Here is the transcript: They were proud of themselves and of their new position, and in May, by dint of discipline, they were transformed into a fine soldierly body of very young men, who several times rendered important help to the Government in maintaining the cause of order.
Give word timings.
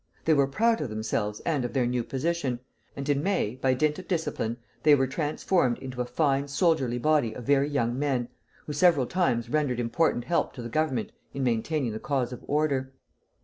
They 0.25 0.33
were 0.33 0.47
proud 0.47 0.81
of 0.81 0.89
themselves 0.89 1.41
and 1.41 1.63
of 1.63 1.73
their 1.73 1.85
new 1.85 2.03
position, 2.03 2.59
and 2.95 3.07
in 3.07 3.21
May, 3.21 3.59
by 3.61 3.75
dint 3.75 3.99
of 3.99 4.07
discipline, 4.07 4.57
they 4.81 4.95
were 4.95 5.05
transformed 5.05 5.77
into 5.77 6.01
a 6.01 6.05
fine 6.05 6.47
soldierly 6.47 6.97
body 6.97 7.33
of 7.35 7.43
very 7.43 7.69
young 7.69 7.99
men, 7.99 8.29
who 8.65 8.73
several 8.73 9.05
times 9.05 9.47
rendered 9.47 9.79
important 9.79 10.23
help 10.23 10.53
to 10.53 10.63
the 10.63 10.69
Government 10.69 11.11
in 11.35 11.43
maintaining 11.43 11.91
the 11.91 11.99
cause 11.99 12.33
of 12.33 12.43
order. 12.47 12.93